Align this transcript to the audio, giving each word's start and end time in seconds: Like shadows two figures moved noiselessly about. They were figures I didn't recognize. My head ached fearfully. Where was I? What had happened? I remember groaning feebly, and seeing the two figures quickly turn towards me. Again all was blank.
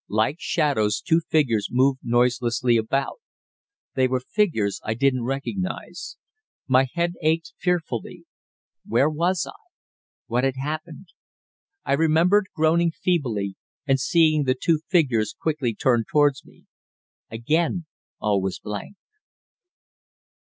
Like 0.09 0.37
shadows 0.39 0.99
two 0.99 1.19
figures 1.19 1.67
moved 1.69 1.99
noiselessly 2.01 2.75
about. 2.75 3.21
They 3.93 4.07
were 4.07 4.19
figures 4.19 4.81
I 4.83 4.95
didn't 4.95 5.25
recognize. 5.25 6.17
My 6.67 6.87
head 6.91 7.13
ached 7.21 7.53
fearfully. 7.59 8.25
Where 8.83 9.11
was 9.11 9.45
I? 9.45 9.51
What 10.25 10.43
had 10.43 10.55
happened? 10.55 11.09
I 11.85 11.93
remember 11.93 12.43
groaning 12.55 12.89
feebly, 12.89 13.57
and 13.85 13.99
seeing 13.99 14.45
the 14.45 14.57
two 14.59 14.79
figures 14.87 15.35
quickly 15.39 15.75
turn 15.75 16.05
towards 16.11 16.43
me. 16.43 16.65
Again 17.29 17.85
all 18.19 18.41
was 18.41 18.57
blank. 18.57 18.95